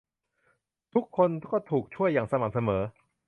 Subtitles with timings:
[0.93, 2.81] ทุกคนก็ถูกช่วยอย่างสม่ำเสมอ